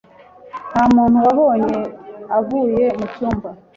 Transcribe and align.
Ntamuntu 0.71 1.17
wabonye 1.25 1.77
avuye 2.37 2.85
mucyumba. 2.99 3.49